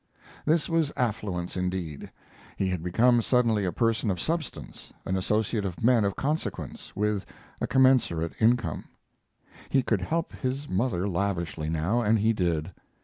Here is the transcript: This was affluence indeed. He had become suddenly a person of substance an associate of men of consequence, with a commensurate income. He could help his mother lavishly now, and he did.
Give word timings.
This 0.47 0.67
was 0.67 0.91
affluence 0.97 1.55
indeed. 1.55 2.11
He 2.57 2.69
had 2.69 2.81
become 2.81 3.21
suddenly 3.21 3.65
a 3.65 3.71
person 3.71 4.09
of 4.09 4.19
substance 4.19 4.91
an 5.05 5.15
associate 5.15 5.63
of 5.63 5.83
men 5.83 6.05
of 6.05 6.15
consequence, 6.15 6.95
with 6.95 7.23
a 7.61 7.67
commensurate 7.67 8.33
income. 8.39 8.85
He 9.69 9.83
could 9.83 10.01
help 10.01 10.33
his 10.33 10.67
mother 10.67 11.07
lavishly 11.07 11.69
now, 11.69 12.01
and 12.01 12.17
he 12.17 12.33
did. 12.33 12.71